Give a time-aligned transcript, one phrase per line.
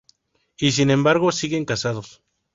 [0.57, 2.23] Y sin embargo, siguen casados.